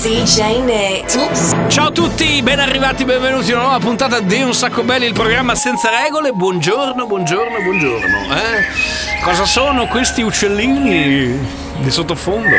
DJ 0.00 0.60
Nick. 0.62 1.66
Ciao 1.66 1.88
a 1.88 1.90
tutti, 1.90 2.40
ben 2.40 2.60
arrivati, 2.60 3.04
benvenuti 3.04 3.50
a 3.50 3.54
una 3.56 3.64
nuova 3.64 3.78
puntata 3.80 4.20
di 4.20 4.40
Un 4.42 4.54
Sacco 4.54 4.84
Belli, 4.84 5.06
il 5.06 5.12
programma 5.12 5.56
senza 5.56 5.90
regole. 5.90 6.30
Buongiorno, 6.30 7.04
buongiorno, 7.04 7.60
buongiorno. 7.60 8.16
Eh? 8.32 9.20
Cosa 9.22 9.44
sono 9.44 9.88
questi 9.88 10.22
uccellini 10.22 11.36
di 11.78 11.90
sottofondo? 11.90 12.56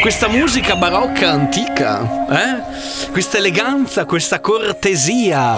Questa 0.00 0.28
musica 0.28 0.74
barocca 0.76 1.32
antica, 1.32 2.24
eh? 2.30 3.10
Questa 3.10 3.36
eleganza, 3.36 4.06
questa 4.06 4.40
cortesia. 4.40 5.56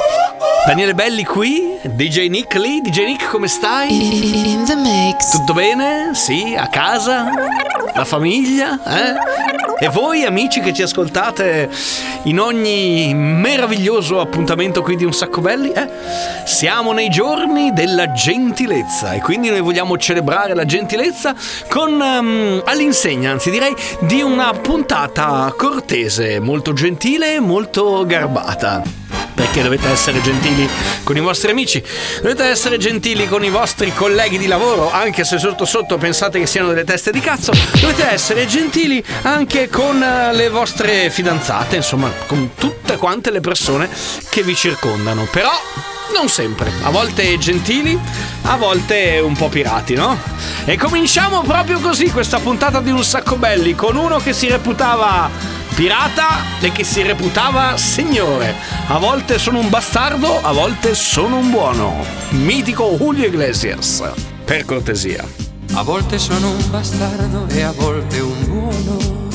Daniele 0.66 0.94
Belli 0.94 1.24
qui, 1.24 1.78
DJ 1.84 2.26
Nick 2.26 2.54
lì, 2.56 2.80
DJ 2.80 3.04
Nick 3.04 3.28
come 3.28 3.46
stai? 3.46 4.50
In 4.50 4.64
the 4.64 4.74
mix. 4.74 5.30
Tutto 5.30 5.52
bene? 5.52 6.10
Sì, 6.14 6.56
a 6.58 6.66
casa? 6.66 7.26
La 7.94 8.04
famiglia? 8.04 8.80
Eh? 8.84 9.65
E 9.78 9.88
voi 9.88 10.24
amici 10.24 10.60
che 10.60 10.72
ci 10.72 10.80
ascoltate 10.80 11.68
in 12.22 12.40
ogni 12.40 13.12
meraviglioso 13.14 14.20
appuntamento 14.20 14.80
qui 14.80 14.96
di 14.96 15.04
Un 15.04 15.12
Sacco 15.12 15.42
Belli? 15.42 15.70
Eh? 15.70 15.86
Siamo 16.46 16.92
nei 16.92 17.10
giorni 17.10 17.74
della 17.74 18.10
gentilezza 18.12 19.12
e 19.12 19.20
quindi 19.20 19.50
noi 19.50 19.60
vogliamo 19.60 19.98
celebrare 19.98 20.54
la 20.54 20.64
gentilezza 20.64 21.34
con 21.68 22.00
ehm, 22.00 22.62
all'insegna, 22.64 23.30
anzi 23.32 23.50
direi, 23.50 23.74
di 24.00 24.22
una 24.22 24.50
puntata 24.54 25.52
cortese, 25.54 26.40
molto 26.40 26.72
gentile 26.72 27.34
e 27.34 27.40
molto 27.40 28.06
garbata 28.06 28.82
perché 29.36 29.62
dovete 29.62 29.88
essere 29.88 30.22
gentili 30.22 30.66
con 31.04 31.14
i 31.14 31.20
vostri 31.20 31.50
amici, 31.50 31.82
dovete 32.22 32.44
essere 32.44 32.78
gentili 32.78 33.28
con 33.28 33.44
i 33.44 33.50
vostri 33.50 33.92
colleghi 33.94 34.38
di 34.38 34.46
lavoro, 34.46 34.90
anche 34.90 35.24
se 35.24 35.38
sotto 35.38 35.66
sotto 35.66 35.98
pensate 35.98 36.38
che 36.38 36.46
siano 36.46 36.68
delle 36.68 36.84
teste 36.84 37.12
di 37.12 37.20
cazzo, 37.20 37.52
dovete 37.78 38.10
essere 38.10 38.46
gentili 38.46 39.04
anche 39.22 39.68
con 39.68 40.02
eh, 40.02 40.32
le 40.32 40.48
vostre 40.48 41.10
fidanzate, 41.10 41.76
insomma, 41.76 42.10
con 42.26 42.52
tutte 42.56 42.96
quante 42.96 43.30
le 43.30 43.40
persone 43.40 43.90
che 44.30 44.42
vi 44.42 44.54
circondano. 44.54 45.28
Però 45.30 45.52
non 46.14 46.30
sempre, 46.30 46.72
a 46.82 46.88
volte 46.88 47.36
gentili, 47.36 47.98
a 48.44 48.56
volte 48.56 49.20
un 49.22 49.36
po' 49.36 49.50
pirati, 49.50 49.94
no? 49.94 50.18
E 50.64 50.78
cominciamo 50.78 51.42
proprio 51.42 51.78
così 51.78 52.10
questa 52.10 52.38
puntata 52.38 52.80
di 52.80 52.90
Un 52.90 53.04
Sacco 53.04 53.36
Belli 53.36 53.74
con 53.74 53.96
uno 53.96 54.16
che 54.16 54.32
si 54.32 54.48
reputava 54.48 55.28
pirata 55.76 56.58
e 56.58 56.72
che 56.72 56.84
si 56.84 57.02
reputava 57.02 57.76
signore. 57.76 58.54
A 58.88 58.96
volte 58.96 59.38
sono 59.38 59.58
un 59.58 59.68
bastardo, 59.68 60.40
a 60.42 60.50
volte 60.50 60.94
sono 60.94 61.36
un 61.36 61.50
buono. 61.50 62.02
Mitico 62.30 62.96
Julio 62.98 63.26
Iglesias. 63.26 64.02
Per 64.44 64.64
cortesia. 64.64 65.22
A 65.74 65.82
volte 65.82 66.18
sono 66.18 66.50
un 66.50 66.70
bastardo 66.70 67.46
e 67.48 67.60
a 67.60 67.72
volte 67.72 68.20
un 68.20 68.44
buono. 68.46 69.28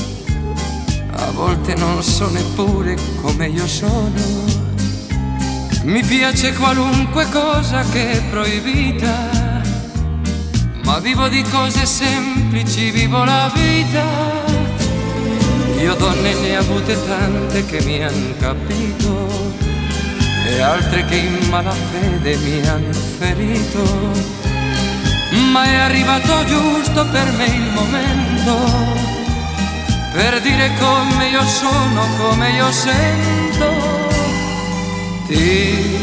A 1.14 1.30
volte 1.30 1.76
non 1.76 2.02
so 2.02 2.28
neppure 2.32 2.98
come 3.22 3.48
io 3.48 3.68
sono. 3.68 4.50
Mi 5.84 6.04
piace 6.04 6.54
qualunque 6.56 7.30
cosa 7.30 7.84
che 7.84 8.14
è 8.14 8.24
proibita. 8.32 9.62
Ma 10.86 10.98
vivo 10.98 11.28
di 11.28 11.44
cose 11.44 11.86
semplici, 11.86 12.90
vivo 12.90 13.24
la 13.24 13.52
vita. 13.54 14.51
Io 15.82 15.96
donne 15.96 16.34
ne 16.36 16.58
ho 16.58 16.60
avute 16.60 16.96
tante 17.08 17.66
che 17.66 17.82
mi 17.82 18.04
han 18.04 18.36
capito 18.38 19.28
e 20.46 20.62
altre 20.62 21.06
che 21.06 21.16
in 21.16 21.48
malafede 21.50 22.36
mi 22.38 22.68
hanno 22.68 22.94
ferito. 22.94 23.84
Ma 25.52 25.64
è 25.64 25.76
arrivato 25.76 26.46
giusto 26.46 27.06
per 27.08 27.32
me 27.32 27.46
il 27.46 27.72
momento 27.74 29.12
per 30.14 30.42
dire 30.42 30.72
come 30.78 31.30
io 31.30 31.44
sono, 31.46 32.06
come 32.18 32.52
io 32.52 32.72
sento. 32.72 33.70
Ti 35.26 35.98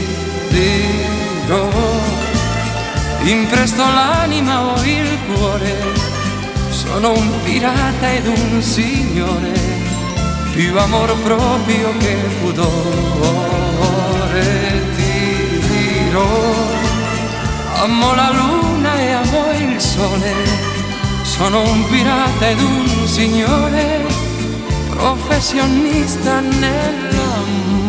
dirò, 0.48 1.68
impresto 3.22 3.82
l'anima 3.82 4.64
o 4.64 4.82
il 4.82 5.18
cuore 5.26 5.97
sono 6.90 7.12
un 7.12 7.30
pirata 7.44 8.12
ed 8.12 8.26
un 8.26 8.62
signore, 8.62 9.52
più 10.52 10.76
amor 10.78 11.14
proprio 11.20 11.94
che 11.98 12.16
pudore 12.40 13.84
ti 14.96 15.60
dirò. 15.68 16.56
Amo 17.82 18.14
la 18.14 18.30
luna 18.32 18.98
e 18.98 19.10
amo 19.10 19.52
il 19.52 19.78
sole, 19.78 20.32
sono 21.22 21.60
un 21.60 21.86
pirata 21.88 22.48
ed 22.48 22.60
un 22.60 23.06
signore, 23.06 24.06
professionista 24.88 26.40
nell'amore. 26.40 27.87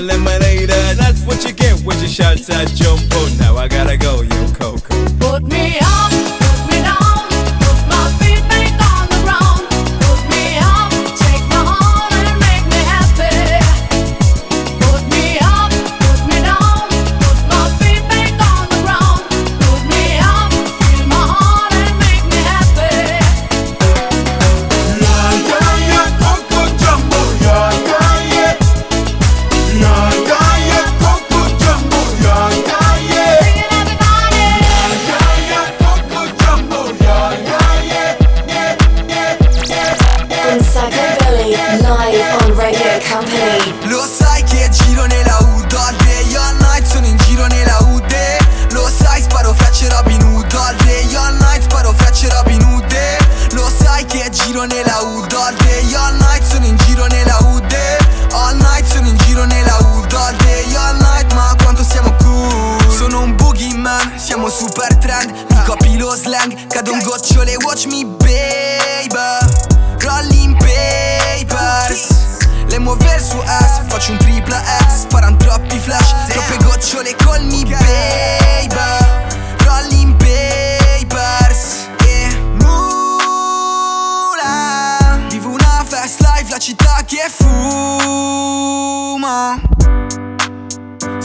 Lemonade. 0.00 0.70
That's 0.70 1.22
what 1.22 1.44
you 1.44 1.52
get 1.52 1.80
when 1.82 1.96
she 1.98 2.08
shouts 2.08 2.48
at 2.50 2.68
jumbo 2.68 3.26
Now 3.38 3.56
I 3.56 3.68
gotta 3.68 3.96
go, 3.96 4.22
yo 4.22 4.39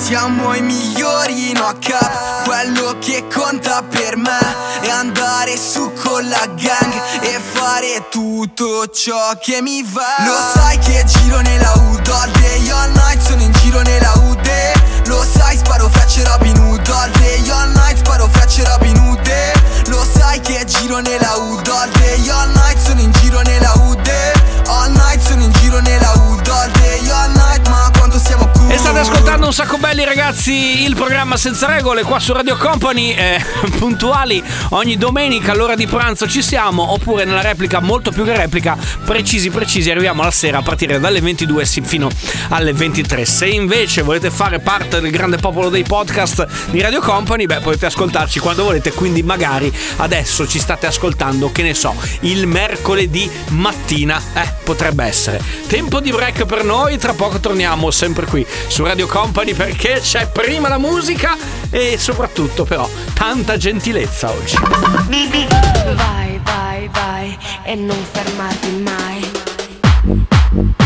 siamo 0.06 0.54
i 0.54 0.62
migliori 0.62 1.50
in 1.50 1.76
cap 1.80 2.44
Quello 2.44 2.96
che 3.00 3.26
conta 3.34 3.82
per 3.82 4.16
me 4.18 4.38
È 4.82 4.90
andare 4.90 5.58
su 5.58 5.92
con 5.94 6.30
la 6.30 6.46
gang 6.56 6.94
E 7.22 7.40
fare 7.40 8.06
tutto 8.12 8.88
ciò 8.90 9.36
che 9.42 9.64
mi 9.64 9.82
va. 9.82 10.24
Lo 10.24 10.36
sai 10.54 10.78
che 10.78 11.04
giro 11.06 11.42
nella 11.42 11.72
UD 11.74 12.08
All 12.08 12.32
day 12.40 12.70
all 12.70 12.92
night 12.92 13.20
sono 13.20 13.42
in 13.42 13.52
giro 13.54 13.82
nella 13.82 14.12
UD 14.14 14.48
Lo 15.08 15.26
sai 15.26 15.58
sparo 15.58 15.90
frecce 15.90 16.24
Robin 16.24 16.56
Hood 16.56 16.88
All 16.88 17.10
day 17.18 17.50
all 17.50 17.72
night 17.72 17.98
sparo 17.98 18.28
frecce 18.28 18.64
Robin 18.64 18.96
Hood 19.00 19.28
Lo 19.88 20.06
sai 20.06 20.40
che 20.40 20.66
giro 20.66 21.00
nella 21.00 21.36
UD 21.36 21.68
All 21.68 21.90
day 21.98 22.30
all 22.30 22.52
night 22.52 22.78
sono 22.78 23.02
in 23.02 23.12
giro 23.14 23.42
nella 23.42 23.74
UD 23.74 24.08
All 24.68 24.92
night 24.92 25.20
sono 25.28 25.42
in 25.42 25.52
giro 25.54 25.80
nella 25.80 26.12
UD 26.12 26.48
All 26.48 26.72
day 26.74 27.10
all 27.10 27.32
night 27.32 27.68
ma 27.70 27.90
quanto 27.98 28.20
siamo 28.20 28.55
E 28.68 28.78
state 28.78 29.00
ascoltando 29.00 29.46
un 29.46 29.54
sacco 29.54 29.78
belli 29.78 30.04
ragazzi, 30.04 30.84
il 30.84 30.96
programma 30.96 31.38
senza 31.38 31.68
regole 31.68 32.02
qua 32.02 32.20
su 32.20 32.34
Radio 32.34 32.58
Company, 32.58 33.12
eh, 33.12 33.40
puntuali 33.78 34.44
ogni 34.70 34.98
domenica 34.98 35.52
all'ora 35.52 35.76
di 35.76 35.86
pranzo 35.86 36.28
ci 36.28 36.42
siamo, 36.42 36.92
oppure 36.92 37.26
nella 37.26 37.42
replica 37.42 37.80
molto 37.80 38.12
più 38.12 38.26
che 38.26 38.36
replica, 38.36 38.76
precisi 39.06 39.52
precisi, 39.52 39.92
arriviamo 39.92 40.24
la 40.24 40.32
sera 40.32 40.58
a 40.58 40.62
partire 40.64 41.00
dalle 41.00 41.22
22 41.22 41.64
sì, 41.64 41.82
fino 41.82 42.10
alle 42.50 42.74
23. 42.74 43.24
Se 43.24 43.46
invece 43.46 44.02
volete 44.02 44.32
fare 44.32 44.60
parte 44.60 45.00
del 45.00 45.12
grande 45.12 45.38
popolo 45.38 45.70
dei 45.70 45.84
podcast 45.84 46.48
di 46.72 46.82
Radio 46.82 47.02
Company, 47.02 47.46
beh 47.46 47.60
potete 47.60 47.86
ascoltarci 47.86 48.40
quando 48.40 48.64
volete, 48.64 48.92
quindi 48.92 49.22
magari 49.22 49.72
adesso 49.98 50.48
ci 50.48 50.60
state 50.60 50.88
ascoltando, 50.88 51.52
che 51.52 51.62
ne 51.62 51.76
so, 51.76 51.96
il 52.22 52.48
mercoledì 52.48 53.30
mattina, 53.50 54.20
eh, 54.34 54.54
potrebbe 54.64 55.06
essere. 55.06 55.40
Tempo 55.68 56.00
di 56.00 56.12
break 56.12 56.46
per 56.46 56.64
noi, 56.64 56.98
tra 56.98 57.14
poco 57.14 57.40
torniamo 57.40 57.92
sempre 57.92 58.26
qui 58.26 58.46
su 58.68 58.84
Radio 58.84 59.08
Company 59.08 59.54
perché 59.54 60.00
c'è 60.02 60.28
prima 60.28 60.68
la 60.68 60.78
musica 60.78 61.38
e 61.70 61.98
soprattutto 61.98 62.64
però 62.64 62.90
tanta 63.14 63.58
gentilezza 63.58 64.32
oggi. 64.32 64.56
Vai, 65.96 66.40
vai, 66.44 66.90
vai 66.92 67.38
e 67.64 67.76
non 67.76 67.98
fermarti 68.12 68.72
mai. 68.84 69.32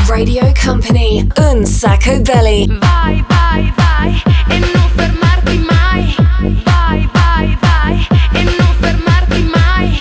Radio 0.07 0.51
Company, 0.63 1.27
Unsacco 1.37 2.19
Belly. 2.21 2.65
Vai, 2.79 3.23
vai, 3.27 3.73
vai 3.75 4.23
e 4.49 4.59
non 4.59 4.89
fermarti 4.95 5.57
mai. 5.69 6.15
Vai, 6.63 7.09
vai, 7.13 7.57
vai 7.59 8.07
e 8.33 8.43
non 8.43 8.75
fermarti 8.79 9.51
mai. 9.53 9.99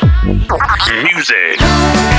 Music. 1.12 2.17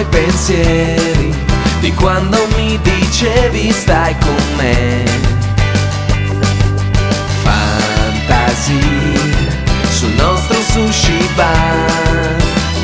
Tuoi 0.00 0.04
pensieri 0.06 1.34
Di 1.80 1.92
quando 1.94 2.38
mi 2.56 2.78
dicevi 2.82 3.72
stai 3.72 4.14
con 4.18 4.36
me. 4.56 5.04
Fantasy 7.42 8.80
Sul 9.90 10.12
nostro 10.12 10.60
sushi 10.60 11.28
bar. 11.34 12.36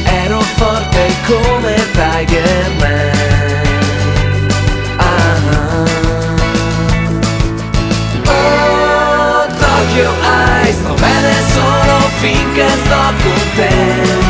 Ero 0.04 0.40
forte 0.56 1.14
come 1.26 1.74
Tiger 1.92 2.70
Man. 2.78 3.10
Ah. 4.96 5.84
Oh, 8.26 9.46
Tokyo 9.46 10.12
Eyes 10.22 10.76
Sto 10.76 10.94
bene 10.94 11.34
solo 11.54 11.98
finché 12.20 12.68
sto 12.84 13.12
con 13.22 13.50
te 13.54 14.25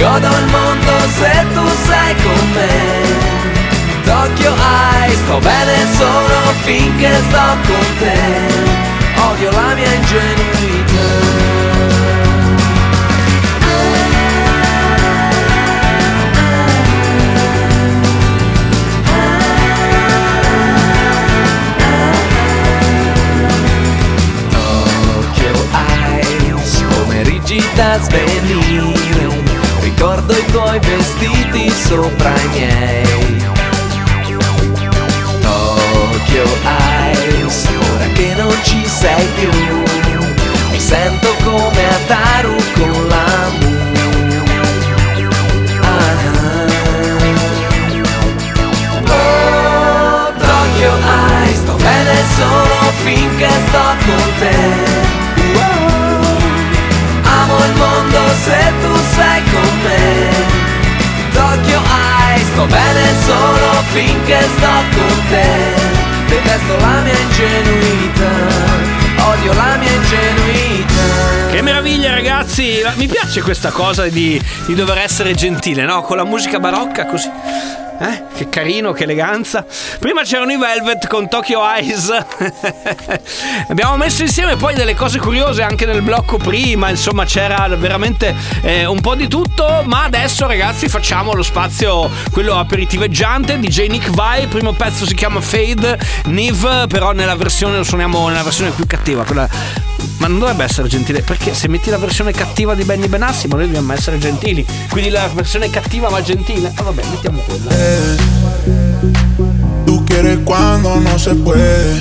godo 0.00 0.28
il 0.28 0.46
mondo 0.46 0.92
se 1.18 1.32
tu 1.54 1.66
sei 1.86 2.14
con 2.24 2.44
me. 2.54 2.72
Tokyo 4.04 4.52
Eye 4.54 5.14
Sto 5.14 5.38
bene 5.38 5.76
solo 5.98 6.38
finché 6.64 7.12
sto 7.28 7.46
con 7.66 7.86
te. 7.98 8.18
Odio 9.28 9.50
la 9.50 9.74
mia 9.74 9.92
ingenuità 9.92 11.79
piace 73.30 73.42
questa 73.42 73.70
cosa 73.70 74.08
di, 74.08 74.42
di 74.66 74.74
dover 74.74 74.98
essere 74.98 75.34
gentile, 75.34 75.84
no? 75.84 76.02
Con 76.02 76.16
la 76.16 76.24
musica 76.24 76.58
barocca 76.58 77.06
così. 77.06 77.30
Eh? 78.00 78.24
Che 78.34 78.48
carino, 78.48 78.90
che 78.90 79.04
eleganza. 79.04 79.64
Prima 80.00 80.22
c'erano 80.22 80.50
i 80.50 80.56
Velvet 80.56 81.06
con 81.06 81.28
Tokyo 81.28 81.60
Eyes. 81.64 82.10
Abbiamo 83.68 83.96
messo 83.96 84.22
insieme 84.22 84.56
poi 84.56 84.74
delle 84.74 84.96
cose 84.96 85.20
curiose 85.20 85.62
anche 85.62 85.86
nel 85.86 86.02
blocco 86.02 86.38
prima. 86.38 86.88
Insomma, 86.88 87.24
c'era 87.24 87.68
veramente 87.76 88.34
eh, 88.62 88.84
un 88.84 89.00
po' 89.00 89.14
di 89.14 89.28
tutto. 89.28 89.82
Ma 89.84 90.02
adesso, 90.04 90.48
ragazzi, 90.48 90.88
facciamo 90.88 91.32
lo 91.32 91.44
spazio, 91.44 92.10
quello 92.32 92.58
aperitiveggiante. 92.58 93.60
DJ 93.60 93.86
Nick 93.90 94.10
Vai. 94.10 94.48
Primo 94.48 94.72
pezzo 94.72 95.06
si 95.06 95.14
chiama 95.14 95.40
Fade. 95.40 96.00
Niv, 96.24 96.88
però 96.88 97.12
nella 97.12 97.36
versione 97.36 97.76
lo 97.76 97.84
suoniamo 97.84 98.26
nella 98.26 98.42
versione 98.42 98.70
più 98.70 98.86
cattiva. 98.88 99.22
Quella... 99.22 99.48
Ma 100.30 100.36
non 100.36 100.38
dovrebbe 100.38 100.62
essere 100.62 100.86
gentile, 100.86 101.22
perché 101.22 101.54
se 101.54 101.66
metti 101.66 101.90
la 101.90 101.98
versione 101.98 102.30
cattiva 102.30 102.76
di 102.76 102.84
Benny 102.84 103.08
Benassimo, 103.08 103.56
noi 103.56 103.66
dobbiamo 103.66 103.92
essere 103.92 104.16
gentili. 104.18 104.64
Quindi 104.88 105.10
la 105.10 105.28
versione 105.34 105.68
cattiva 105.70 106.08
ma 106.08 106.22
gentile. 106.22 106.70
Ah, 106.76 106.82
vabbè, 106.82 107.02
mettiamo 107.10 107.40
quella. 107.40 107.70
Tú 109.84 110.04
quieres 110.04 110.38
cuando 110.44 111.00
no 111.00 111.18
se 111.18 111.34
puede. 111.34 112.00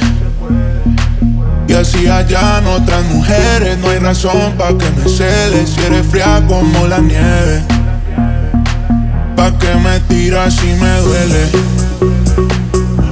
Y 1.68 1.74
así 1.74 2.08
hayan 2.08 2.68
otras 2.68 3.04
mujeres, 3.06 3.80
no 3.80 3.90
hay 3.90 3.98
razón 3.98 4.56
pa' 4.58 4.78
que 4.78 4.90
me 4.92 5.10
celes. 5.10 5.72
Si 5.72 5.82
eres 5.82 6.06
fría 6.06 6.44
como 6.48 6.86
la 6.86 7.00
nieve, 7.00 7.64
pa' 9.36 9.58
que 9.58 9.74
me 9.74 10.00
tiras 10.02 10.54
si 10.54 10.68
me 10.68 11.02
duele. 11.02 11.50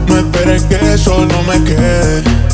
No 0.08 0.18
esperes 0.18 0.62
que 0.64 0.96
solo 0.96 1.42
me 1.44 1.64
quede. 1.64 2.47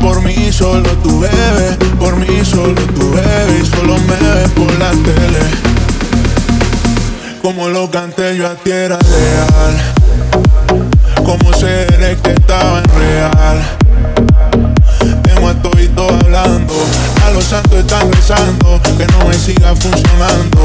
Por 0.00 0.22
mí 0.22 0.52
solo 0.52 0.88
tú 1.02 1.20
bebes, 1.20 1.76
por 1.98 2.16
mí 2.16 2.44
solo 2.44 2.74
tú 2.94 3.10
bebes 3.12 3.62
y 3.62 3.66
solo 3.66 3.96
me 3.98 4.16
ves 4.16 4.50
por 4.50 4.78
la 4.78 4.90
tele. 4.90 5.40
Como 7.42 7.68
lo 7.68 7.90
canté 7.90 8.36
yo 8.36 8.46
a 8.46 8.54
ti 8.56 8.70
era 8.70 8.98
leal 8.98 9.94
Como 11.24 11.52
seré 11.54 12.16
que 12.22 12.32
estaba 12.32 12.78
en 12.80 12.84
real. 12.98 13.62
Tengo 15.22 15.48
a 15.48 15.54
todito 15.54 16.08
hablando. 16.08 16.74
A 17.24 17.30
los 17.30 17.44
santos 17.44 17.78
están 17.78 18.12
rezando. 18.12 18.80
Que 18.98 19.06
no 19.06 19.24
me 19.26 19.34
siga 19.34 19.74
funcionando. 19.74 20.60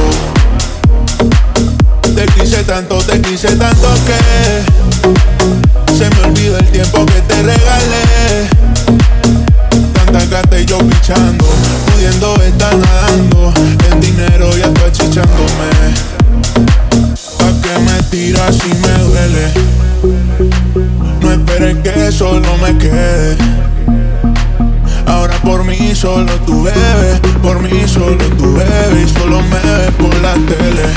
Te 2.16 2.26
quise 2.34 2.64
tanto, 2.64 2.98
te 2.98 3.22
quise 3.22 3.56
tanto 3.56 3.88
que 4.06 5.94
Se 5.96 6.10
me 6.10 6.24
olvidó 6.28 6.58
el 6.58 6.68
tiempo 6.68 7.06
que 7.06 7.22
te 7.22 7.42
regalé 7.42 8.73
Y 10.34 10.66
yo 10.66 10.80
pichando 10.80 11.46
Pudiendo 11.94 12.36
estar 12.42 12.76
nadando 12.76 13.54
En 13.92 14.02
dinero 14.02 14.50
y 14.58 14.62
tú 14.62 14.82
achichándome 14.84 15.70
Pa' 17.38 17.62
que 17.62 17.80
me 17.80 18.02
tiras 18.10 18.56
si 18.58 18.70
me 18.70 19.04
duele. 19.04 19.54
No 21.22 21.32
esperes 21.32 21.78
que 21.84 22.12
solo 22.12 22.58
me 22.58 22.76
quede. 22.80 23.38
Ahora 25.06 25.36
por 25.44 25.64
mí 25.66 25.94
solo 25.94 26.32
tú 26.46 26.64
bebes 26.64 27.20
Por 27.42 27.60
mí 27.62 27.88
solo 27.88 28.26
tú 28.38 28.54
bebes 28.54 29.12
Y 29.12 29.14
solo 29.14 29.40
me 29.42 29.60
ves 29.60 29.92
por 30.00 30.16
la 30.22 30.34
tele. 30.34 30.88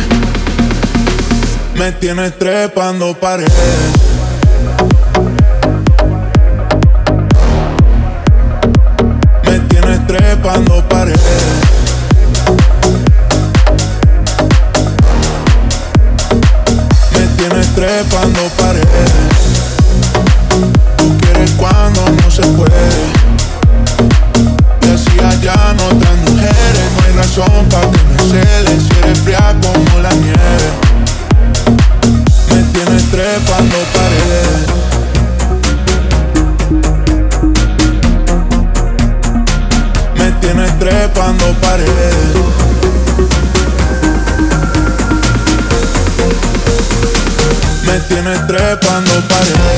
Me 1.74 1.92
tienes 1.92 2.38
trepando 2.38 3.12
paredes 3.20 4.05
trepando 10.46 10.88
paredes 10.88 11.20
Me 17.12 17.26
tienes 17.36 17.66
trepando 17.74 18.40
paredes. 18.56 19.10
Tú 20.96 21.18
quieres 21.18 21.50
cuando 21.52 22.02
no 22.10 22.30
se 22.30 22.42
puede. 22.42 22.90
Y 24.82 24.94
así 24.94 25.18
hayan 25.18 25.80
otras 25.80 26.16
mujeres. 26.30 26.86
No 26.94 27.06
hay 27.06 27.12
razón 27.16 27.68
para 27.68 27.90
que 27.90 27.98
me 28.04 28.18
celes. 28.30 28.82
Si 28.84 28.98
eres 29.02 29.18
fría 29.18 29.54
como 29.60 29.85
nobody 49.16 49.75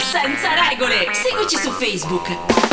senza 0.00 0.54
regole. 0.68 1.06
Seguici 1.12 1.56
su 1.56 1.70
Facebook. 1.72 2.69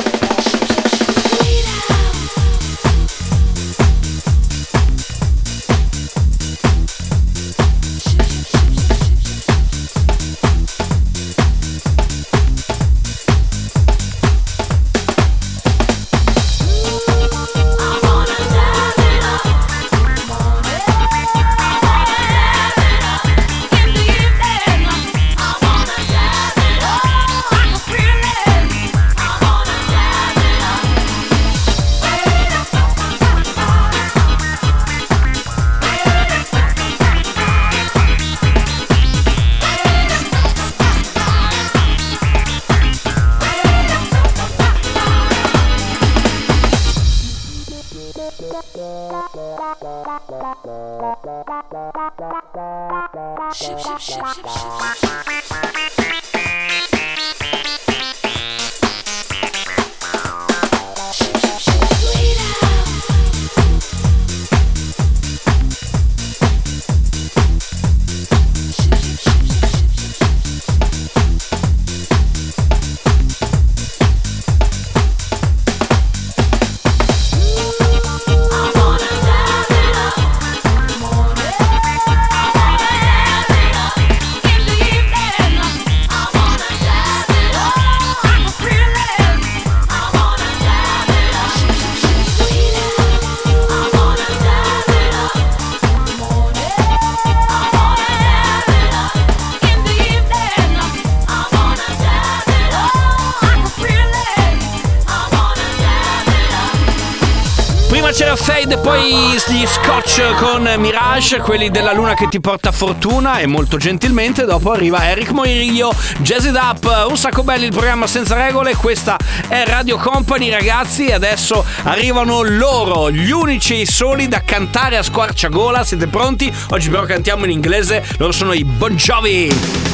gli 109.50 109.66
scotch 109.66 110.36
con 110.36 110.70
Mirage, 110.78 111.40
quelli 111.40 111.70
della 111.70 111.94
luna 111.94 112.14
che 112.14 112.28
ti 112.28 112.40
porta 112.40 112.72
fortuna 112.72 113.40
e 113.40 113.46
molto 113.46 113.78
gentilmente 113.78 114.46
dopo 114.46 114.72
arriva 114.72 115.08
Eric 115.08 115.32
Moirillo, 115.32 115.94
Jazz 116.20 116.46
It 116.46 116.56
Up, 116.56 117.06
un 117.08 117.18
sacco 117.18 117.44
belli 117.44 117.66
il 117.66 117.72
programma 117.72 118.08
senza 118.08 118.36
regole, 118.36 118.76
questa 118.76 119.18
è 119.48 119.64
Radio 119.66 119.98
Company 119.98 120.50
ragazzi 120.50 121.06
e 121.06 121.14
adesso 121.14 121.64
arrivano 121.84 122.42
loro, 122.42 123.10
gli 123.10 123.32
unici 123.32 123.82
e 123.82 123.86
soli 123.86 124.28
da 124.28 124.42
cantare 124.44 124.98
a 124.98 125.04
squarciagola, 125.04 125.84
siete 125.84 126.08
pronti? 126.08 126.54
Oggi 126.72 126.90
però 126.90 127.04
cantiamo 127.04 127.46
in 127.46 127.52
inglese, 127.52 128.04
loro 128.18 128.32
sono 128.32 128.54
i 128.54 128.64
Bon 128.64 128.96
Jovi! 128.96 129.87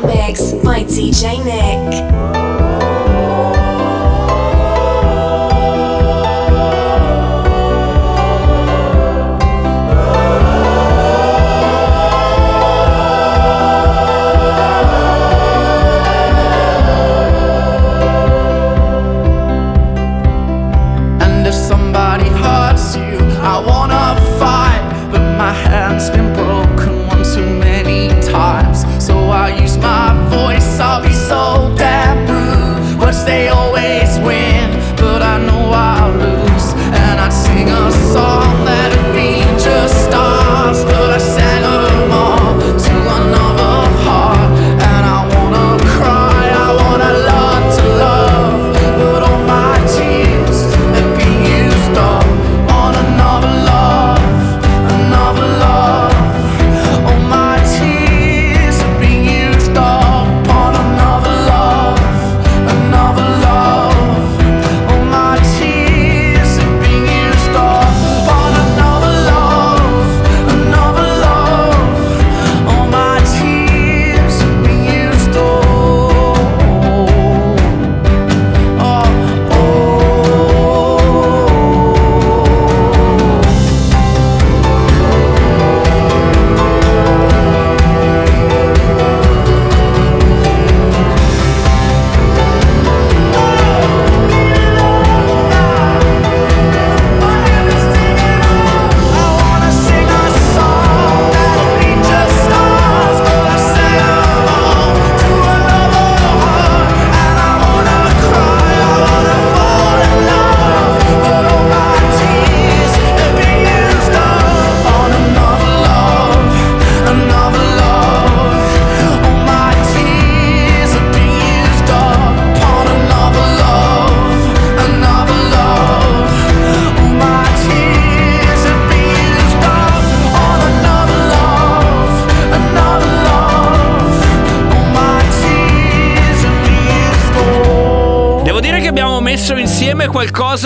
Mix 0.00 0.52
by 0.64 0.84
DJ 0.84 1.44
Nick. 1.44 2.71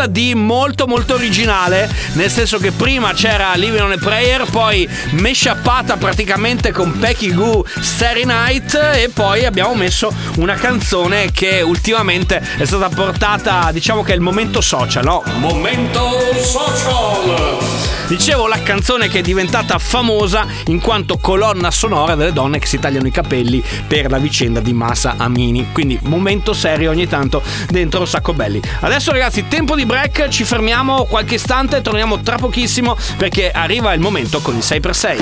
Di 0.06 0.34
molto 0.34 0.86
molto 0.86 1.14
originale, 1.14 1.65
nel 1.68 2.30
senso 2.30 2.58
che 2.58 2.70
prima 2.70 3.12
c'era 3.12 3.54
Living 3.54 3.82
on 3.82 3.92
a 3.92 3.96
Prayer, 3.96 4.44
poi 4.48 4.88
meshappata 5.10 5.96
praticamente 5.96 6.70
con 6.70 6.96
Pecky 6.98 7.32
Goo 7.32 7.64
Starry 7.80 8.24
Night 8.24 8.74
e 8.94 9.10
poi 9.12 9.44
abbiamo 9.44 9.74
messo 9.74 10.14
una 10.36 10.54
canzone 10.54 11.32
che 11.32 11.62
ultimamente 11.62 12.40
è 12.56 12.64
stata 12.64 12.88
portata, 12.88 13.70
diciamo 13.72 14.02
che 14.02 14.12
è 14.12 14.14
il 14.14 14.20
momento 14.20 14.60
social, 14.60 15.02
no? 15.02 15.22
Momento 15.38 16.08
social! 16.40 17.86
Dicevo 18.06 18.46
la 18.46 18.62
canzone 18.62 19.08
che 19.08 19.18
è 19.18 19.20
diventata 19.20 19.80
famosa 19.80 20.46
in 20.66 20.80
quanto 20.80 21.18
colonna 21.18 21.72
sonora 21.72 22.14
delle 22.14 22.32
donne 22.32 22.60
che 22.60 22.68
si 22.68 22.78
tagliano 22.78 23.08
i 23.08 23.10
capelli 23.10 23.60
per 23.84 24.08
la 24.12 24.18
vicenda 24.18 24.60
di 24.60 24.72
Masa 24.72 25.14
Amini. 25.16 25.70
Quindi 25.72 25.98
momento 26.02 26.52
serio 26.52 26.92
ogni 26.92 27.08
tanto 27.08 27.42
dentro 27.68 28.04
Sacco 28.04 28.32
Belli. 28.32 28.62
Adesso 28.80 29.10
ragazzi, 29.10 29.48
tempo 29.48 29.74
di 29.74 29.84
break, 29.86 30.28
ci 30.28 30.44
fermiamo 30.44 31.06
qualche 31.06 31.34
istante, 31.34 31.54
torniamo 31.64 32.20
tra 32.20 32.36
pochissimo 32.36 32.98
perché 33.16 33.50
arriva 33.50 33.94
il 33.94 34.00
momento 34.00 34.40
con 34.42 34.56
il 34.56 34.60
6x6. 34.60 35.18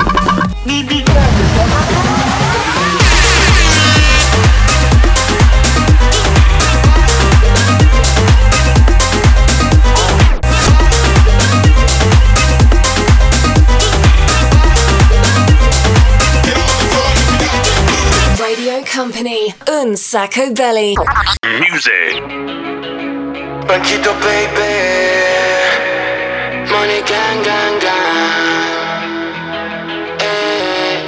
Radio 18.38 18.83
Company. 18.92 19.55
Unsacco 19.68 20.51
Belly. 20.51 20.94
Music. 21.61 22.23
Banchito 23.66 24.12
baby 24.14 25.54
Money 26.85 27.01
gang 27.01 27.42
gang 27.42 27.79
gang. 27.81 29.09
Eh. 30.20 31.01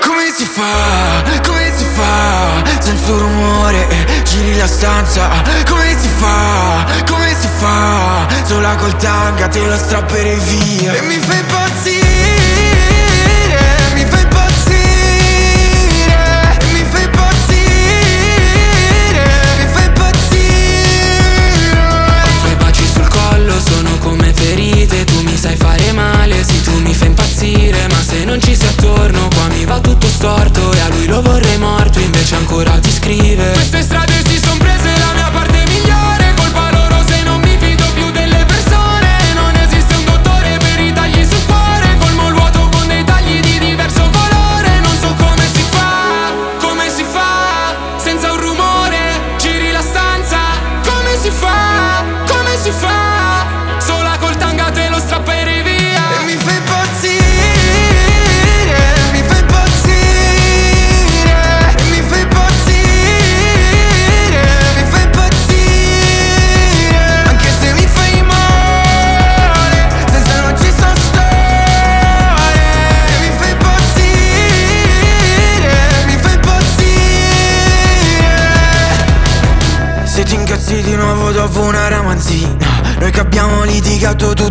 Come 0.00 0.32
si 0.34 0.46
fa, 0.46 1.22
come 1.42 1.70
si 1.76 1.84
fa? 1.84 2.62
Senza 2.78 3.12
rumore 3.12 3.86
giri 4.24 4.56
la 4.56 4.66
stanza. 4.66 5.28
Come 5.68 5.94
si 6.00 6.08
fa, 6.08 6.86
come 7.06 7.36
si 7.38 7.48
fa? 7.58 8.26
Sola 8.44 8.74
col 8.76 8.96
tanga 8.96 9.48
te 9.48 9.66
lo 9.66 9.76
strapperei 9.76 10.38
via. 10.38 10.94
E 10.94 11.00
mi 11.02 11.18
fai 11.18 11.38
impazzire 11.38 11.95
sai 25.46 25.56
fare 25.56 25.92
male 25.92 26.42
sì 26.42 26.60
tu 26.62 26.80
mi 26.80 26.92
fai 26.92 27.08
impazzire 27.08 27.86
Ma 27.88 28.02
se 28.02 28.24
non 28.24 28.40
ci 28.40 28.56
sei 28.56 28.68
attorno 28.68 29.28
qua 29.28 29.46
mi 29.48 29.64
va 29.64 29.78
tutto 29.78 30.08
storto 30.08 30.72
E 30.72 30.80
a 30.80 30.88
lui 30.88 31.06
lo 31.06 31.22
vorrei 31.22 31.58
morto 31.58 32.00
invece 32.00 32.34
ancora 32.34 32.78
ti 32.78 32.90
scrive. 32.90 33.52
Queste 33.52 33.82
strade 33.82 34.15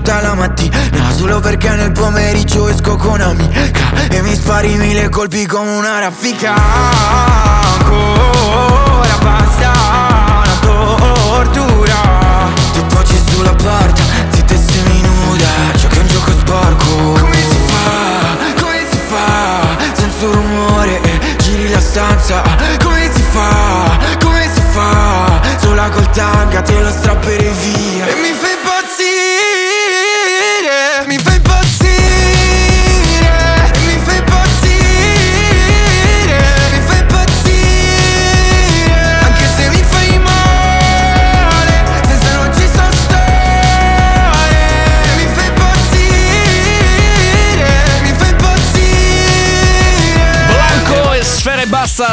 tutta 0.05 0.21
la 0.21 0.35
mattina. 0.35 0.77
Solo 1.15 1.39
perché 1.39 1.69
nel 1.69 1.91
pomeriggio 1.91 2.67
esco 2.67 2.95
con 2.95 3.19
amica 3.21 3.63
E 4.09 4.21
mi 4.21 4.35
spari 4.35 4.75
mille 4.75 5.09
colpi 5.09 5.47
come 5.47 5.71
una 5.71 5.99
raffica. 5.99 6.53
Ancora 7.73 9.17
basta 9.23 9.71
una 10.43 10.59
tortura. 10.61 11.95
Ti 12.73 12.83
poggi 12.87 13.19
sulla 13.31 13.55
porta, 13.55 14.03
zitta 14.29 14.53
e 14.53 14.57
seminuda. 14.57 15.47
Giochi 15.75 15.97
un 15.97 16.07
gioco 16.07 16.31
sporco. 16.31 17.19
Come 17.19 17.41
si 17.41 17.57
fa, 17.65 18.61
come 18.61 18.85
si 18.87 18.97
fa? 19.07 19.93
Senza 19.93 20.25
rumore, 20.27 21.01
giri 21.39 21.69
la 21.69 21.79
stanza. 21.79 22.43
Come 22.83 23.09
si 23.11 23.23
fa, 23.31 23.97
come 24.21 24.47
si 24.53 24.61
fa? 24.69 25.41
Sola 25.57 25.89
col 25.89 26.07
tanga 26.11 26.61
te 26.61 26.79
lo 26.79 26.91
strapperei 26.91 27.53
via 27.61 27.94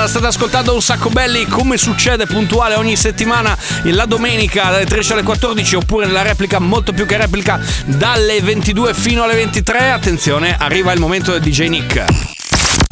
state 0.07 0.27
ascoltando 0.27 0.75
un 0.75 0.83
sacco 0.83 1.11
belli 1.11 1.47
come 1.47 1.77
succede 1.77 2.27
puntuale 2.27 2.75
ogni 2.75 2.97
settimana 2.97 3.57
la 3.85 4.05
domenica 4.07 4.71
dalle 4.71 4.85
13 4.85 5.13
alle 5.13 5.23
14 5.23 5.77
oppure 5.77 6.07
nella 6.07 6.23
replica 6.23 6.59
molto 6.59 6.93
più 6.93 7.07
che 7.07 7.17
replica 7.17 7.61
dalle 7.85 8.41
22 8.41 8.95
fino 8.95 9.23
alle 9.23 9.35
23. 9.35 9.91
Attenzione, 9.91 10.57
arriva 10.59 10.93
il 10.93 11.01
momento 11.01 11.33
del 11.33 11.41
DJ 11.41 11.69
Nick. 11.69 12.05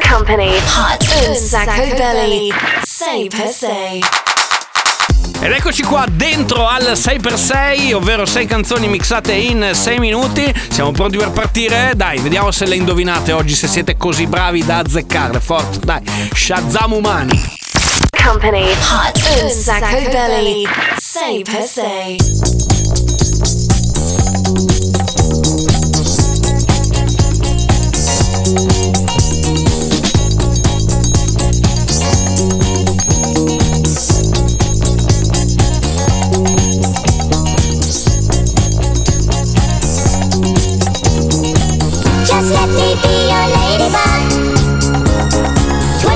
Company 0.08 0.56
Hot 0.56 1.26
Un 1.28 1.34
Sacco 1.36 1.94
Belly 1.96 2.52
6 2.82 3.28
per 3.28 3.48
6 3.48 4.29
Ed 5.42 5.52
eccoci 5.52 5.82
qua 5.82 6.04
dentro 6.10 6.68
al 6.68 6.82
6x6, 6.82 7.94
ovvero 7.94 8.26
6 8.26 8.44
canzoni 8.44 8.88
mixate 8.88 9.32
in 9.32 9.70
6 9.72 9.98
minuti. 9.98 10.52
Siamo 10.68 10.92
pronti 10.92 11.16
per 11.16 11.30
partire? 11.30 11.92
Dai, 11.96 12.18
vediamo 12.18 12.50
se 12.50 12.66
le 12.66 12.74
indovinate 12.74 13.32
oggi, 13.32 13.54
se 13.54 13.66
siete 13.66 13.96
così 13.96 14.26
bravi 14.26 14.64
da 14.64 14.78
azzeccarle. 14.78 15.40
Forte, 15.40 15.78
dai. 15.78 16.02
Shazam 16.34 16.92
umani. 16.92 17.58
Company 18.22 18.70
Hot 18.70 19.42
Un 19.42 19.50
Sacco 19.50 20.10
Belly 20.10 20.66
6 20.98 21.42
per 21.42 21.62
6 21.62 22.18
Just 28.50 28.99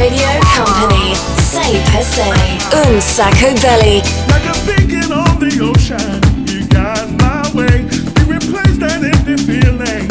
Radio 0.00 0.26
Company 0.56 1.14
6 1.36 1.90
per 1.90 2.02
6 2.02 2.86
Un 2.86 3.00
Sacco 3.02 3.52
Belly 3.60 4.02
Like 4.28 4.46
a 4.46 4.56
beacon 4.64 5.12
on 5.12 5.38
the 5.38 5.60
ocean, 5.60 6.46
you 6.46 6.66
got 6.68 7.06
my 7.20 7.42
way. 7.52 7.84
That 8.80 9.04
empty 9.04 9.36
feeling. 9.36 10.09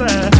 In 0.00 0.39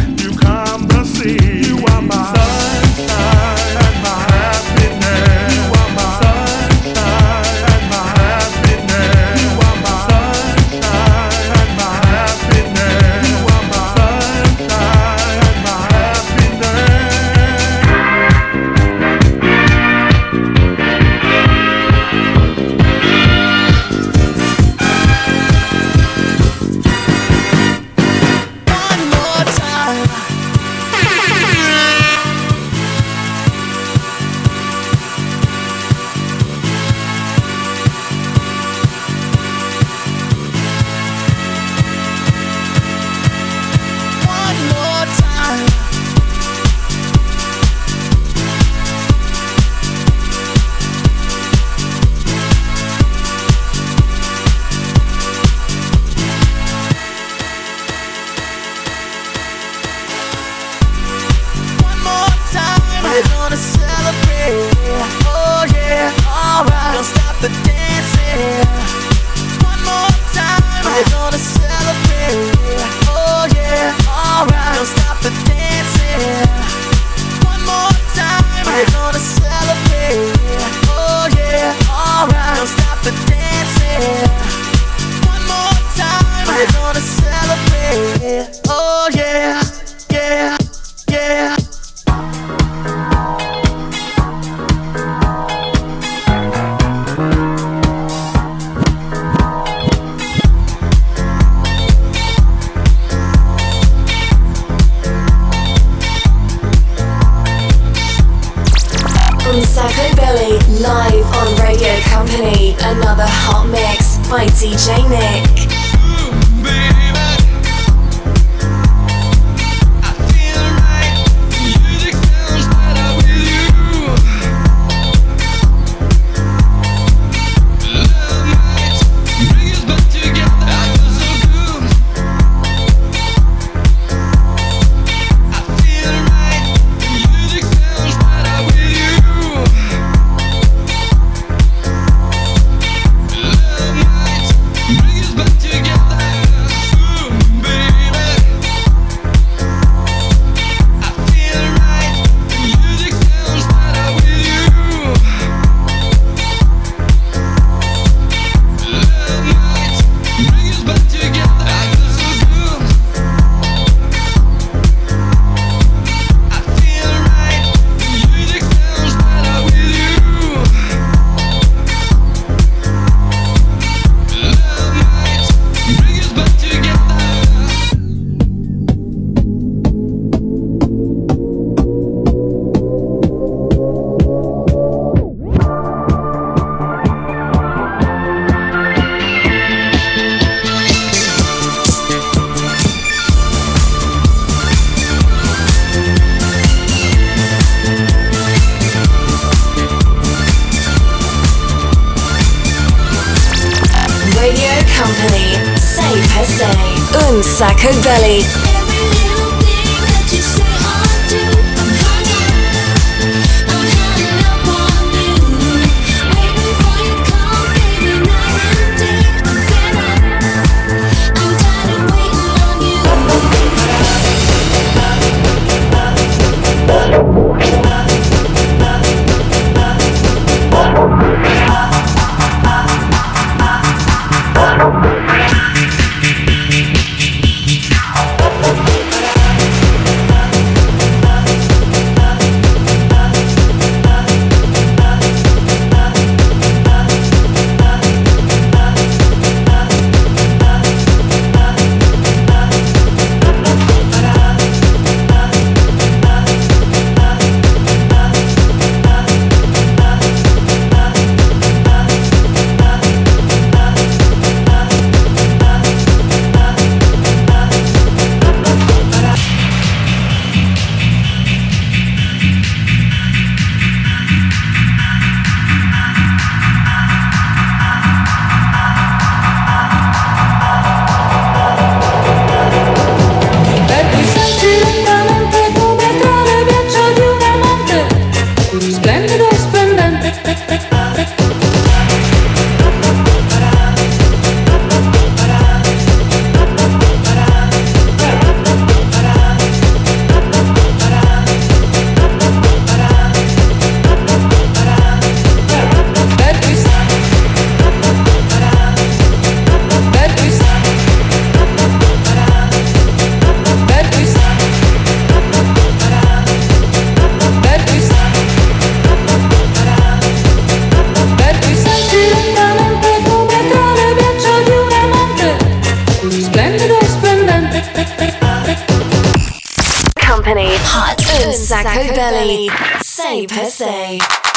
Company, 330.51 330.75
hot. 330.83 331.47
Un 331.47 331.53
Sacco 331.53 332.13
Belly, 332.13 332.69
say 333.01 333.45
per 333.45 333.69
se. 333.69 334.50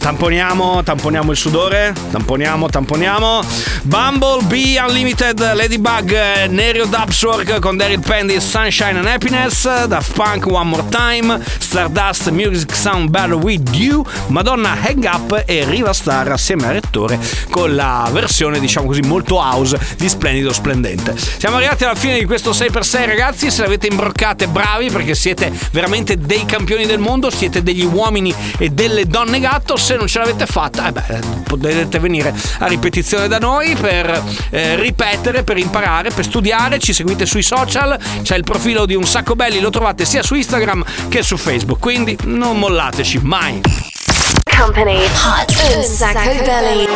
Tamponiamo, 0.00 0.82
tamponiamo 0.82 1.30
il 1.30 1.36
sudore, 1.36 1.94
tamponiamo, 2.10 2.68
tamponiamo. 2.70 3.42
Bumblebee 3.82 4.80
Unlimited, 4.80 5.38
Ladybug, 5.54 6.46
Nerio 6.46 6.86
Dubswork 6.86 7.58
con 7.60 7.76
Daryl 7.76 8.00
Pendy, 8.00 8.40
Sunshine 8.40 8.96
and 8.98 9.06
Happiness, 9.06 9.84
Daft 9.84 10.14
Punk 10.14 10.46
One 10.46 10.70
More 10.70 10.84
Time, 10.88 11.38
Stardust 11.58 12.30
Music 12.30 12.74
Sound 12.74 13.10
Better 13.10 13.34
With 13.34 13.76
You, 13.76 14.02
Madonna 14.28 14.74
Hang 14.82 15.04
Up 15.04 15.42
e 15.44 15.66
Riva 15.66 15.92
Star 15.92 16.32
assieme 16.32 16.66
a 16.66 16.72
Rettore 16.72 17.18
con 17.50 17.74
la 17.74 18.08
versione 18.10 18.58
diciamo 18.58 18.86
così 18.86 19.02
molto 19.02 19.36
house 19.36 19.78
di 19.98 20.08
Splendido 20.08 20.52
Splendente. 20.52 21.14
Siamo 21.16 21.56
arrivati 21.56 21.84
alla 21.84 21.94
fine 21.94 22.18
di 22.18 22.24
questo 22.24 22.52
6x6 22.52 23.04
ragazzi, 23.04 23.50
se 23.50 23.60
l'avete 23.60 23.86
imbroccate 23.86 24.48
bravi 24.48 24.88
perché 24.90 25.14
siete 25.14 25.52
veramente 25.72 26.16
dei 26.16 26.46
campioni 26.46 26.86
del 26.86 26.98
mondo, 26.98 27.28
siete 27.30 27.62
degli 27.62 27.84
uomini 27.84 28.34
e 28.56 28.70
delle 28.70 29.04
donne 29.06 29.40
gatto, 29.40 29.76
se 29.90 29.96
non 29.96 30.06
ce 30.06 30.20
l'avete 30.20 30.46
fatta, 30.46 30.86
eh 30.86 30.92
beh, 30.92 31.18
potete 31.42 31.98
venire 31.98 32.32
a 32.60 32.66
ripetizione 32.68 33.26
da 33.26 33.38
noi 33.38 33.74
per 33.74 34.22
eh, 34.50 34.76
ripetere, 34.76 35.42
per 35.42 35.56
imparare, 35.56 36.10
per 36.12 36.24
studiare, 36.24 36.78
ci 36.78 36.92
seguite 36.92 37.26
sui 37.26 37.42
social, 37.42 37.98
c'è 38.22 38.36
il 38.36 38.44
profilo 38.44 38.86
di 38.86 38.94
Un 38.94 39.04
Sacco 39.04 39.34
Belli, 39.34 39.58
lo 39.58 39.70
trovate 39.70 40.04
sia 40.04 40.22
su 40.22 40.36
Instagram 40.36 40.84
che 41.08 41.24
su 41.24 41.36
Facebook, 41.36 41.80
quindi 41.80 42.16
non 42.22 42.56
mollateci 42.60 43.18
mai. 43.22 43.62
Company, 44.56 45.02
hot. 45.02 45.74
Un 45.74 45.82
Sacco 45.82 46.40
Belly. 46.44 46.86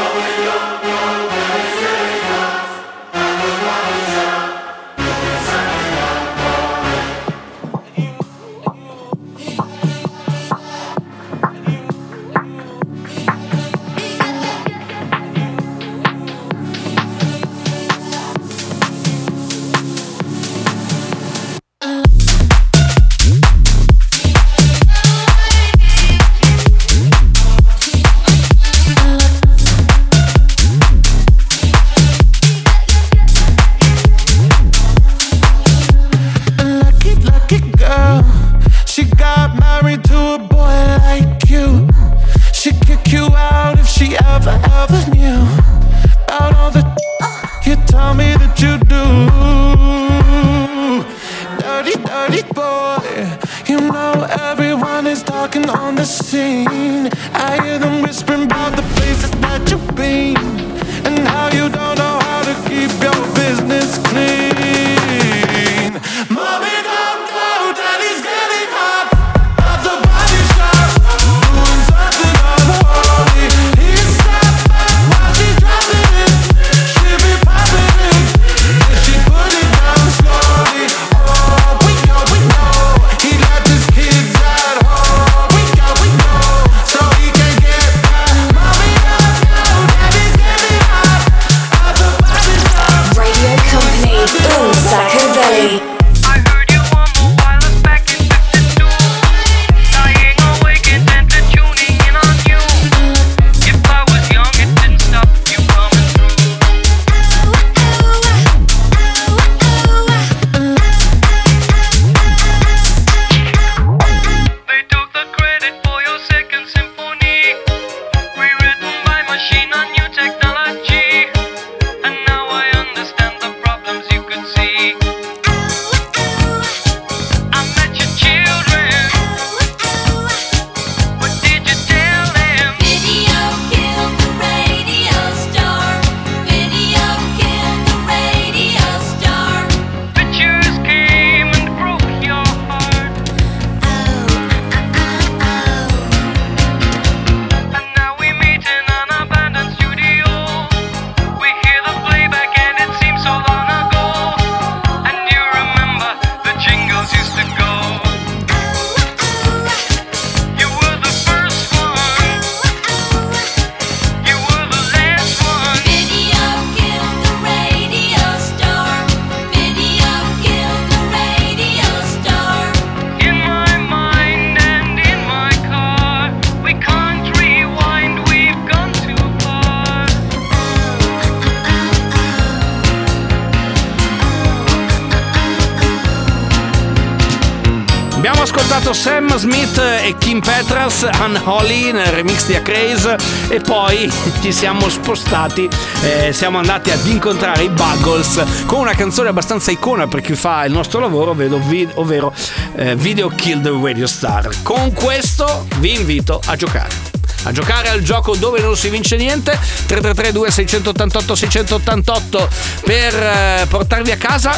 Poi 193.75 194.09
ci 194.41 194.53
siamo 194.53 194.89
spostati, 194.89 195.69
eh, 196.03 196.33
siamo 196.33 196.59
andati 196.59 196.93
ad 196.93 197.05
incontrare 197.09 197.65
i 197.65 197.69
Buggles 197.69 198.65
con 198.67 198.79
una 198.79 198.95
canzone 198.95 199.31
abbastanza 199.31 199.73
icona 199.73 200.07
per 200.07 200.21
chi 200.21 200.37
fa 200.37 200.65
il 200.65 200.73
nostro 200.73 201.01
lavoro, 201.01 201.33
ovvero, 201.33 201.57
vi- 201.57 201.89
ovvero 201.95 202.33
eh, 202.77 202.95
Video 202.95 203.29
Kill 203.31 203.63
the 203.63 203.71
Radio 203.71 204.07
Star. 204.07 204.49
Con 204.63 204.93
questo 204.93 205.67
vi 205.79 205.93
invito 205.93 206.41
a 206.47 206.55
giocare. 206.55 207.04
A 207.45 207.53
giocare 207.53 207.89
al 207.89 208.03
gioco 208.03 208.37
dove 208.37 208.61
non 208.61 208.77
si 208.77 208.89
vince 208.89 209.17
niente 209.17 209.53
333 209.87 210.33
2688 210.33 211.35
688 211.35 212.49
per 212.85 213.15
eh, 213.15 213.67
portarvi 213.69 214.11
a 214.11 214.17
casa 214.17 214.53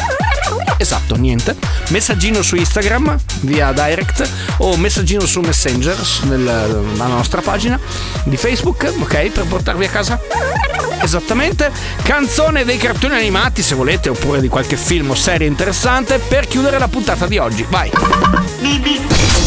Esatto, 0.77 1.15
niente. 1.15 1.55
Messaggino 1.89 2.41
su 2.41 2.55
Instagram 2.55 3.17
via 3.41 3.71
direct 3.71 4.29
o 4.57 4.77
messaggino 4.77 5.25
su 5.25 5.41
Messenger 5.41 5.97
nella 6.23 7.07
nostra 7.07 7.41
pagina 7.41 7.79
di 8.23 8.37
Facebook, 8.37 8.93
ok? 8.99 9.29
Per 9.29 9.45
portarvi 9.45 9.85
a 9.85 9.89
casa. 9.89 10.19
Esattamente. 11.01 11.71
Canzone 12.03 12.63
dei 12.63 12.77
cartoni 12.77 13.15
animati, 13.15 13.63
se 13.63 13.75
volete, 13.75 14.09
oppure 14.09 14.39
di 14.39 14.47
qualche 14.47 14.77
film 14.77 15.09
o 15.09 15.15
serie 15.15 15.47
interessante 15.47 16.19
per 16.19 16.47
chiudere 16.47 16.77
la 16.77 16.87
puntata 16.87 17.25
di 17.25 17.37
oggi. 17.37 17.65
Vai. 17.69 17.89
Un 18.61 19.46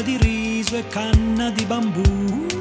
Di 0.00 0.16
riso 0.16 0.76
e 0.76 0.86
canna 0.88 1.50
di 1.50 1.64
bambù. 1.64 2.53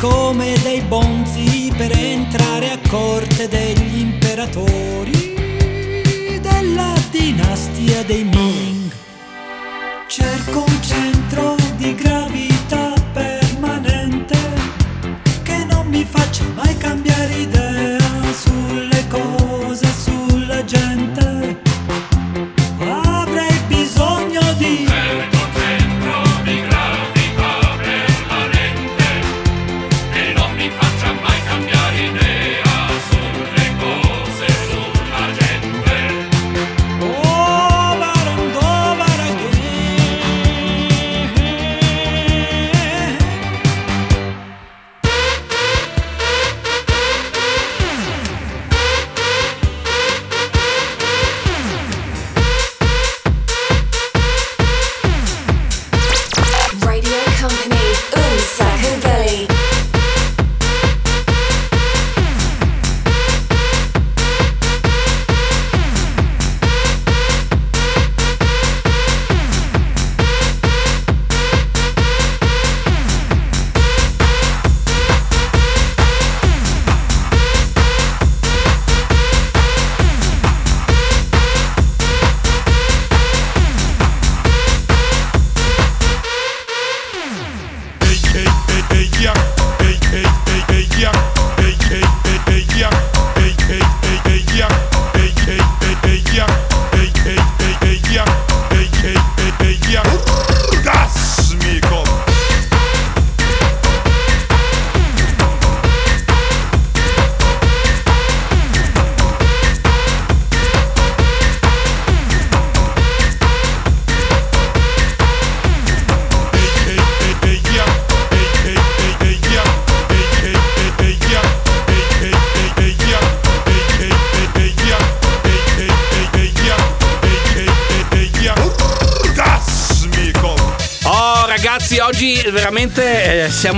Come 0.00 0.56
dei 0.62 0.80
bonzi 0.80 1.70
per 1.76 1.92
entrare 1.92 2.70
a 2.70 2.78
corte 2.88 3.48
degli 3.48 3.98
imperatori 3.98 5.34
della 6.40 6.94
dinastia 7.10 8.02
dei 8.04 8.24
Ming. 8.24 8.79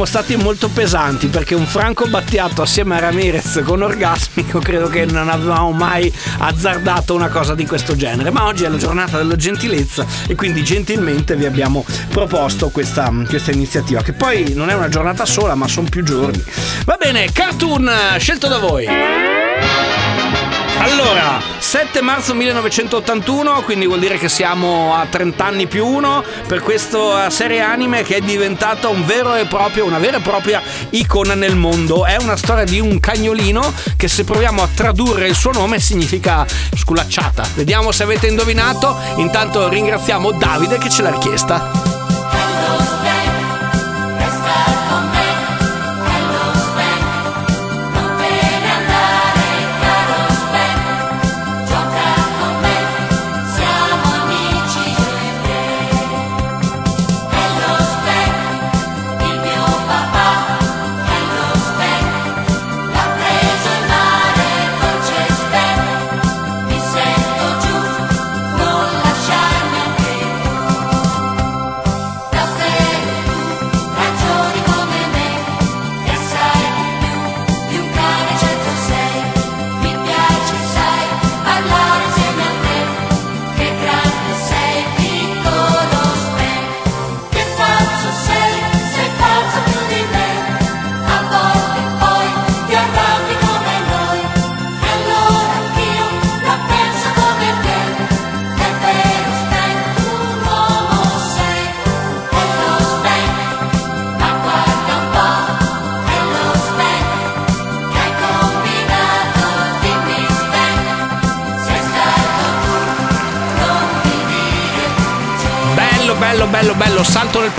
Siamo 0.05 0.25
stati 0.25 0.43
molto 0.43 0.69
pesanti 0.69 1.29
perché 1.29 1.55
un 1.55 1.67
Franco 1.67 2.09
Battiato 2.09 2.63
assieme 2.63 2.97
a 2.97 2.99
Ramirez 2.99 3.63
con 3.65 3.83
Orgasmico 3.83 4.59
credo 4.59 4.89
che 4.89 5.05
non 5.05 5.29
avevamo 5.29 5.71
mai 5.71 6.13
azzardato 6.39 7.15
una 7.15 7.29
cosa 7.29 7.55
di 7.55 7.65
questo 7.67 7.95
genere. 7.95 8.31
Ma 8.31 8.47
oggi 8.47 8.65
è 8.65 8.69
la 8.69 8.79
giornata 8.79 9.17
della 9.19 9.37
gentilezza 9.37 10.05
e 10.27 10.35
quindi 10.35 10.65
gentilmente 10.65 11.37
vi 11.37 11.47
abbiamo 11.47 11.85
proposto 12.09 12.71
questa, 12.71 13.13
questa 13.29 13.53
iniziativa 13.53 14.03
che 14.03 14.13
poi 14.13 14.55
non 14.55 14.71
è 14.71 14.75
una 14.75 14.89
giornata 14.89 15.25
sola 15.25 15.55
ma 15.55 15.69
sono 15.69 15.89
più 15.89 16.03
giorni. 16.03 16.43
Va 16.85 16.97
bene, 16.99 17.31
cartoon 17.31 17.89
scelto 18.19 18.49
da 18.49 18.59
voi. 18.59 18.87
Allora, 20.79 21.41
7 21.73 22.03
marzo 22.03 22.35
1981, 22.35 23.63
quindi 23.63 23.87
vuol 23.87 23.99
dire 23.99 24.19
che 24.19 24.29
siamo 24.29 24.95
a 24.95 25.07
30 25.09 25.43
anni 25.43 25.67
più 25.67 25.87
uno 25.87 26.23
per 26.47 26.61
questa 26.61 27.31
serie 27.31 27.61
anime 27.61 28.03
che 28.03 28.17
è 28.17 28.21
diventata 28.21 28.89
un 28.89 29.07
proprio, 29.49 29.87
una 29.87 29.97
vera 29.97 30.19
e 30.19 30.21
propria 30.21 30.61
icona 30.91 31.35
nel 31.35 31.57
mondo. 31.57 32.05
È 32.05 32.19
una 32.21 32.37
storia 32.37 32.65
di 32.65 32.79
un 32.79 33.01
cagnolino 33.01 33.73
che 33.97 34.07
se 34.07 34.25
proviamo 34.25 34.63
a 34.63 34.69
tradurre 34.75 35.29
il 35.29 35.35
suo 35.35 35.53
nome 35.53 35.81
significa 35.81 36.45
sculacciata. 36.77 37.49
Vediamo 37.55 37.91
se 37.91 38.03
avete 38.03 38.27
indovinato. 38.27 38.95
Intanto 39.17 39.67
ringraziamo 39.69 40.31
Davide 40.33 40.77
che 40.77 40.91
ce 40.91 41.01
l'ha 41.01 41.11
richiesta. 41.11 42.03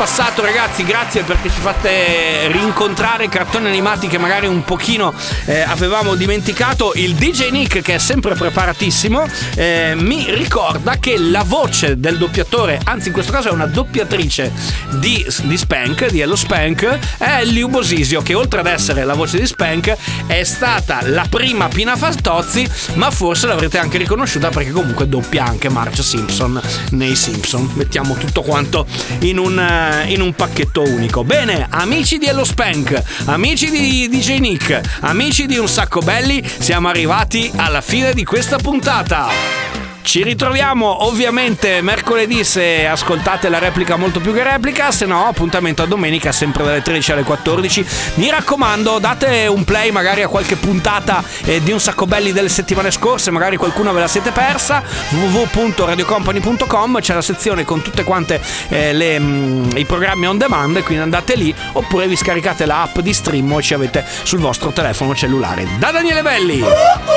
Passato, 0.03 0.41
ragazzi. 0.41 0.83
Grazie 0.83 1.23
perché 1.23 1.49
ci 1.49 1.61
fate 1.61 2.49
rincontrare 2.49 3.29
cartoni 3.29 3.67
animati 3.67 4.09
che 4.09 4.17
magari 4.17 4.47
un 4.47 4.65
pochino 4.65 5.13
eh, 5.45 5.61
avevamo 5.61 6.15
dimenticato. 6.15 6.91
Il 6.95 7.13
DJ 7.13 7.51
Nick, 7.51 7.81
che 7.81 7.95
è 7.95 7.97
sempre 7.99 8.35
preparatissimo, 8.35 9.25
eh, 9.55 9.93
mi 9.95 10.25
ricorda 10.27 10.97
che 10.97 11.17
la 11.17 11.43
voce 11.43 11.97
del 11.97 12.17
doppiatore, 12.17 12.81
anzi 12.83 13.07
in 13.07 13.13
questo 13.13 13.31
caso 13.31 13.47
è 13.47 13.51
una 13.53 13.65
doppiatrice 13.65 14.51
di, 14.95 15.25
di 15.43 15.57
Spank, 15.57 16.09
di 16.09 16.19
Hello 16.19 16.35
Spank, 16.35 16.99
è 17.17 17.45
Liu 17.45 17.69
Bosisio, 17.69 18.21
che 18.21 18.33
oltre 18.33 18.59
ad 18.59 18.67
essere 18.67 19.05
la 19.05 19.13
voce 19.13 19.39
di 19.39 19.45
Spank 19.45 19.95
è 20.27 20.43
stata 20.43 20.99
la 21.03 21.25
prima 21.29 21.69
Pina 21.69 21.95
Fantozzi, 21.95 22.69
ma 22.95 23.09
forse 23.09 23.47
l'avrete 23.47 23.77
anche 23.77 23.97
riconosciuta 23.97 24.49
perché 24.49 24.71
comunque 24.71 25.07
doppia 25.07 25.45
anche 25.45 25.69
Marge 25.69 26.03
Simpson 26.03 26.59
nei 26.89 27.15
Simpson. 27.15 27.71
Mettiamo 27.75 28.15
tutto 28.15 28.41
quanto 28.41 28.85
in 29.19 29.37
un, 29.37 29.57
in 30.01 30.21
un 30.21 30.33
pacchetto 30.33 30.81
unico. 30.81 31.23
Bene, 31.23 31.67
amici 31.69 32.17
di 32.17 32.25
Hello 32.25 32.43
Spank, 32.43 33.01
amici 33.25 33.69
di 33.69 34.09
DJ 34.09 34.39
Nick, 34.39 34.81
amici 35.01 35.45
di 35.45 35.57
Un 35.57 35.67
Sacco 35.67 35.99
Belli, 35.99 36.43
siamo 36.59 36.87
arrivati 36.87 37.51
alla 37.55 37.81
fine 37.81 38.13
di 38.13 38.23
questa 38.23 38.57
puntata. 38.57 39.82
Ci 40.03 40.21
ritroviamo 40.21 41.05
ovviamente 41.05 41.81
mercoledì 41.81 42.43
se 42.43 42.85
ascoltate 42.85 43.47
la 43.49 43.57
replica 43.57 43.95
molto 43.95 44.19
più 44.19 44.33
che 44.33 44.43
replica, 44.43 44.91
se 44.91 45.05
no 45.05 45.25
appuntamento 45.25 45.81
a 45.81 45.85
domenica 45.85 46.31
sempre 46.31 46.63
dalle 46.63 46.81
13 46.81 47.13
alle 47.13 47.23
14. 47.23 47.85
Mi 48.15 48.29
raccomando, 48.29 48.99
date 48.99 49.47
un 49.47 49.63
play 49.63 49.91
magari 49.91 50.21
a 50.21 50.27
qualche 50.27 50.55
puntata 50.57 51.23
eh, 51.45 51.63
di 51.63 51.71
un 51.71 51.79
sacco 51.79 52.05
belli 52.05 52.31
delle 52.31 52.49
settimane 52.49 52.91
scorse, 52.91 53.31
magari 53.31 53.55
qualcuna 53.55 53.91
ve 53.91 54.01
la 54.01 54.07
siete 54.07 54.29
persa. 54.31 54.83
www.radiocompany.com 55.09 56.99
c'è 56.99 57.13
la 57.13 57.21
sezione 57.21 57.63
con 57.63 57.81
tutte 57.81 58.03
quante 58.03 58.39
eh, 58.67 58.93
le, 58.93 59.17
mm, 59.19 59.77
i 59.77 59.85
programmi 59.85 60.27
on 60.27 60.37
demand, 60.37 60.83
quindi 60.83 61.01
andate 61.01 61.35
lì 61.35 61.55
oppure 61.71 62.07
vi 62.07 62.15
scaricate 62.17 62.65
l'app 62.65 62.99
di 62.99 63.13
stream 63.13 63.51
o 63.51 63.61
ci 63.61 63.73
avete 63.73 64.05
sul 64.23 64.39
vostro 64.39 64.71
telefono 64.71 65.15
cellulare. 65.15 65.65
Da 65.79 65.89
Daniele 65.91 66.21
Belli, 66.21 66.59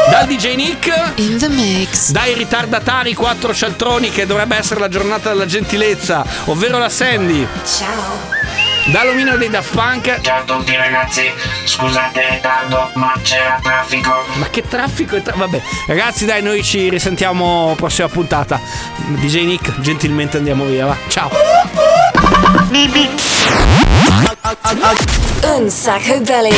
dal 0.09 0.26
DJ 0.26 0.55
Nick, 0.55 1.12
In 1.16 1.37
the 1.37 1.49
mix. 1.49 2.11
dai 2.12 2.32
ritardatari 2.76 3.14
quattro 3.14 3.54
cialtroni 3.54 4.10
che 4.10 4.26
dovrebbe 4.26 4.56
essere 4.56 4.80
la 4.80 4.88
giornata 4.88 5.30
della 5.30 5.46
gentilezza, 5.46 6.24
ovvero 6.44 6.78
la 6.78 6.88
Sandy. 6.88 7.46
Ciao. 7.64 8.34
Dall'omino 8.86 9.36
dei 9.36 9.48
Daft 9.48 9.72
Punk. 9.72 10.20
Ciao 10.20 10.40
a 10.40 10.42
tutti 10.42 10.76
ragazzi, 10.76 11.32
scusate 11.64 12.20
il 12.20 12.28
ritardo, 12.34 12.90
ma 12.94 13.14
c'era 13.22 13.58
traffico. 13.62 14.24
Ma 14.34 14.48
che 14.48 14.62
traffico 14.62 15.16
e 15.16 15.22
tra- 15.22 15.34
Vabbè, 15.34 15.60
ragazzi, 15.86 16.24
dai, 16.24 16.42
noi 16.42 16.62
ci 16.62 16.88
risentiamo 16.88 17.74
prossima 17.76 18.08
puntata. 18.08 18.60
DJ 18.96 19.44
Nick, 19.44 19.80
gentilmente 19.80 20.36
andiamo 20.36 20.64
via, 20.66 20.86
va. 20.86 20.96
Ciao. 21.08 21.30
Un 25.42 25.70
sacco 25.70 26.20
belly. 26.20 26.54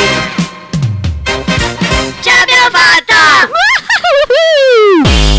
Ce 2.21 2.29
l'abbiamo 2.29 2.69
fatta! 2.71 3.47